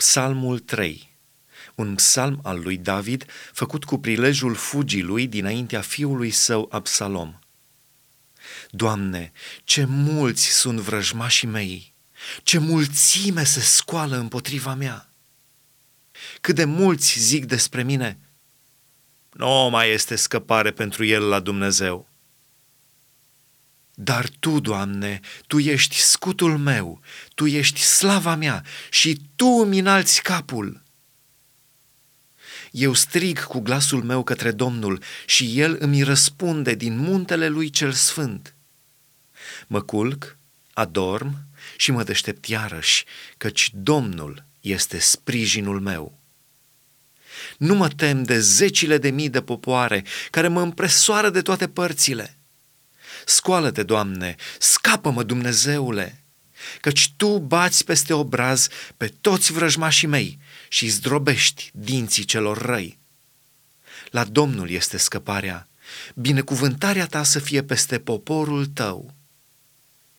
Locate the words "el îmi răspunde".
35.60-36.74